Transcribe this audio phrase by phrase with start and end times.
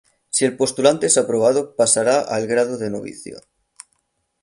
[0.31, 3.37] Si el postulante es aprobado pasará a el grado de novicio.